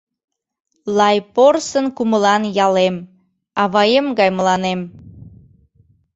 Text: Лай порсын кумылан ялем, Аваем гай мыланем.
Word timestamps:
Лай 0.97 1.17
порсын 1.35 1.85
кумылан 1.97 2.43
ялем, 2.65 2.95
Аваем 3.63 4.07
гай 4.19 4.29
мыланем. 4.37 4.81